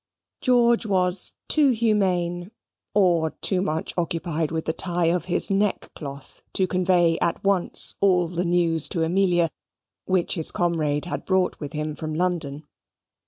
[0.41, 2.49] George was too humane
[2.95, 8.27] or too much occupied with the tie of his neckcloth to convey at once all
[8.27, 9.51] the news to Amelia
[10.05, 12.65] which his comrade had brought with him from London.